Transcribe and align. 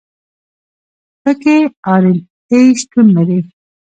پکې 1.21 1.55
آر 1.93 2.03
این 2.07 2.17
اې 2.51 2.59
شتون 2.79 3.07
لري. 3.15 3.39